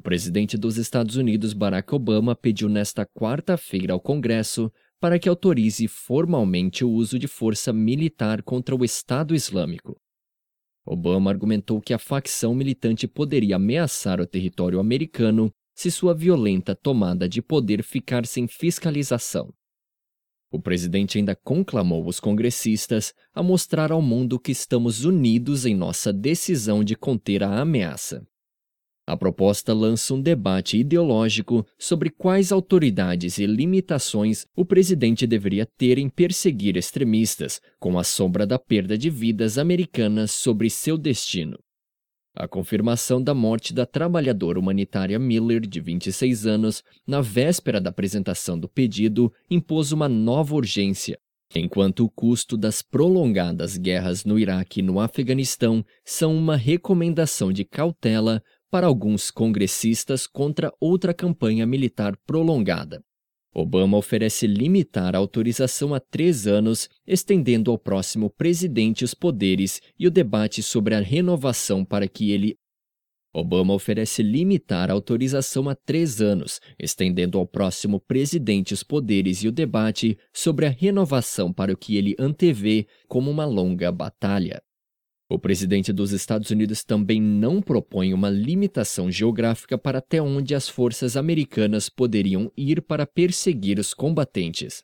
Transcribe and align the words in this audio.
O 0.00 0.02
presidente 0.02 0.56
dos 0.56 0.78
Estados 0.78 1.16
Unidos, 1.16 1.52
Barack 1.52 1.94
Obama, 1.94 2.34
pediu 2.34 2.70
nesta 2.70 3.04
quarta-feira 3.04 3.92
ao 3.92 4.00
Congresso 4.00 4.72
para 4.98 5.18
que 5.18 5.28
autorize 5.28 5.86
formalmente 5.88 6.82
o 6.82 6.90
uso 6.90 7.18
de 7.18 7.28
força 7.28 7.70
militar 7.70 8.42
contra 8.42 8.74
o 8.74 8.82
Estado 8.82 9.34
Islâmico. 9.34 10.00
Obama 10.86 11.30
argumentou 11.30 11.82
que 11.82 11.92
a 11.92 11.98
facção 11.98 12.54
militante 12.54 13.06
poderia 13.06 13.56
ameaçar 13.56 14.22
o 14.22 14.26
território 14.26 14.80
americano 14.80 15.52
se 15.74 15.90
sua 15.90 16.14
violenta 16.14 16.74
tomada 16.74 17.28
de 17.28 17.42
poder 17.42 17.82
ficar 17.82 18.24
sem 18.24 18.48
fiscalização. 18.48 19.52
O 20.50 20.58
presidente 20.58 21.18
ainda 21.18 21.36
conclamou 21.36 22.08
os 22.08 22.18
congressistas 22.18 23.12
a 23.34 23.42
mostrar 23.42 23.92
ao 23.92 24.00
mundo 24.00 24.40
que 24.40 24.50
estamos 24.50 25.04
unidos 25.04 25.66
em 25.66 25.76
nossa 25.76 26.10
decisão 26.10 26.82
de 26.82 26.96
conter 26.96 27.42
a 27.42 27.60
ameaça. 27.60 28.26
A 29.10 29.16
proposta 29.16 29.74
lança 29.74 30.14
um 30.14 30.22
debate 30.22 30.78
ideológico 30.78 31.66
sobre 31.76 32.10
quais 32.10 32.52
autoridades 32.52 33.38
e 33.38 33.44
limitações 33.44 34.46
o 34.54 34.64
presidente 34.64 35.26
deveria 35.26 35.66
ter 35.66 35.98
em 35.98 36.08
perseguir 36.08 36.76
extremistas, 36.76 37.60
com 37.80 37.98
a 37.98 38.04
sombra 38.04 38.46
da 38.46 38.56
perda 38.56 38.96
de 38.96 39.10
vidas 39.10 39.58
americanas 39.58 40.30
sobre 40.30 40.70
seu 40.70 40.96
destino. 40.96 41.58
A 42.36 42.46
confirmação 42.46 43.20
da 43.20 43.34
morte 43.34 43.74
da 43.74 43.84
trabalhadora 43.84 44.60
humanitária 44.60 45.18
Miller, 45.18 45.62
de 45.62 45.80
26 45.80 46.46
anos, 46.46 46.84
na 47.04 47.20
véspera 47.20 47.80
da 47.80 47.90
apresentação 47.90 48.56
do 48.56 48.68
pedido, 48.68 49.32
impôs 49.50 49.90
uma 49.90 50.08
nova 50.08 50.54
urgência, 50.54 51.18
enquanto 51.52 52.04
o 52.04 52.08
custo 52.08 52.56
das 52.56 52.80
prolongadas 52.80 53.76
guerras 53.76 54.24
no 54.24 54.38
Iraque 54.38 54.78
e 54.78 54.84
no 54.84 55.00
Afeganistão 55.00 55.84
são 56.04 56.32
uma 56.36 56.54
recomendação 56.54 57.52
de 57.52 57.64
cautela 57.64 58.40
para 58.70 58.86
alguns 58.86 59.30
congressistas 59.30 60.26
contra 60.26 60.72
outra 60.80 61.12
campanha 61.12 61.66
militar 61.66 62.16
prolongada. 62.26 63.02
Obama 63.52 63.98
oferece 63.98 64.46
limitar 64.46 65.16
a 65.16 65.18
autorização 65.18 65.92
a 65.92 65.98
três 65.98 66.46
anos, 66.46 66.88
estendendo 67.04 67.70
ao 67.72 67.78
próximo 67.78 68.30
presidente 68.30 69.04
os 69.04 69.12
poderes 69.12 69.80
e 69.98 70.06
o 70.06 70.10
debate 70.10 70.62
sobre 70.62 70.94
a 70.94 71.00
renovação 71.00 71.84
para 71.84 72.06
que 72.06 72.30
ele. 72.30 72.56
Obama 73.32 73.74
oferece 73.74 74.22
limitar 74.22 74.90
a 74.90 74.92
autorização 74.92 75.68
a 75.68 75.74
três 75.74 76.20
anos, 76.20 76.60
estendendo 76.78 77.38
ao 77.38 77.46
próximo 77.46 78.00
presidente 78.00 78.72
os 78.74 78.82
poderes 78.82 79.42
e 79.42 79.48
o 79.48 79.52
debate 79.52 80.16
sobre 80.32 80.66
a 80.66 80.70
renovação 80.70 81.52
para 81.52 81.72
o 81.72 81.76
que 81.76 81.96
ele 81.96 82.14
antevê 82.18 82.86
como 83.08 83.30
uma 83.30 83.44
longa 83.44 83.90
batalha. 83.90 84.62
O 85.32 85.38
presidente 85.38 85.92
dos 85.92 86.10
Estados 86.10 86.50
Unidos 86.50 86.82
também 86.82 87.22
não 87.22 87.62
propõe 87.62 88.12
uma 88.12 88.28
limitação 88.28 89.08
geográfica 89.12 89.78
para 89.78 89.98
até 89.98 90.20
onde 90.20 90.56
as 90.56 90.68
forças 90.68 91.16
americanas 91.16 91.88
poderiam 91.88 92.50
ir 92.56 92.82
para 92.82 93.06
perseguir 93.06 93.78
os 93.78 93.94
combatentes. 93.94 94.82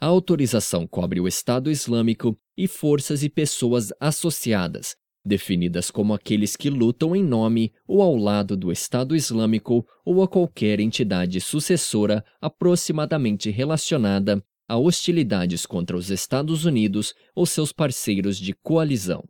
A 0.00 0.06
autorização 0.06 0.84
cobre 0.84 1.20
o 1.20 1.28
Estado 1.28 1.70
Islâmico 1.70 2.36
e 2.56 2.66
forças 2.66 3.22
e 3.22 3.28
pessoas 3.28 3.92
associadas, 4.00 4.96
definidas 5.24 5.92
como 5.92 6.12
aqueles 6.12 6.56
que 6.56 6.68
lutam 6.68 7.14
em 7.14 7.22
nome 7.22 7.72
ou 7.86 8.02
ao 8.02 8.16
lado 8.16 8.56
do 8.56 8.72
Estado 8.72 9.14
Islâmico 9.14 9.86
ou 10.04 10.24
a 10.24 10.26
qualquer 10.26 10.80
entidade 10.80 11.40
sucessora 11.40 12.24
aproximadamente 12.40 13.48
relacionada 13.48 14.42
a 14.66 14.76
hostilidades 14.76 15.64
contra 15.64 15.96
os 15.96 16.10
Estados 16.10 16.64
Unidos 16.64 17.14
ou 17.32 17.46
seus 17.46 17.72
parceiros 17.72 18.38
de 18.38 18.52
coalizão. 18.54 19.22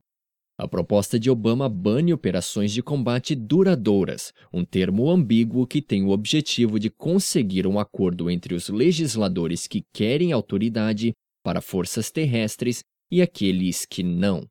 A 0.61 0.67
proposta 0.67 1.21
de 1.21 1.31
Obama 1.31 1.69
bane 1.69 2.13
operações 2.13 2.73
de 2.73 2.83
combate 2.83 3.37
duradouras, 3.37 4.33
um 4.53 4.65
termo 4.65 5.09
ambíguo 5.09 5.65
que 5.65 5.81
tem 5.81 6.03
o 6.03 6.09
objetivo 6.09 6.81
de 6.81 6.91
conseguir 6.91 7.65
um 7.65 7.79
acordo 7.79 8.29
entre 8.29 8.57
os 8.57 8.69
legisladores 8.69 9.69
que 9.69 9.85
querem 9.93 10.33
autoridade 10.33 11.13
para 11.45 11.61
forças 11.61 12.11
terrestres 12.11 12.83
e 13.09 13.23
aqueles 13.23 13.87
que 13.87 14.03
não. 14.03 14.49